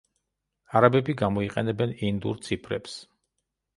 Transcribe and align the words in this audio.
არაბები 0.79 1.15
გამოიყენებენ 1.21 1.93
ინდურ 2.11 2.43
ციფრებს. 2.49 2.97